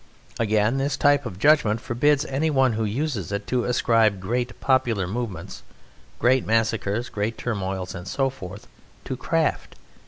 Again, 0.39 0.77
this 0.79 0.97
type 0.97 1.27
of 1.27 1.37
judgment 1.37 1.79
forbids 1.79 2.25
anyone 2.25 2.73
who 2.73 2.85
uses 2.85 3.31
it 3.31 3.45
to 3.45 3.65
ascribe 3.65 4.19
great 4.19 4.59
popular 4.59 5.05
movements 5.05 5.61
(great 6.17 6.43
massacres, 6.43 7.07
great 7.07 7.37
turmoils, 7.37 7.93
and 7.93 8.07
so 8.07 8.31
forth) 8.31 8.65
to 9.05 9.15
craft. 9.15 9.75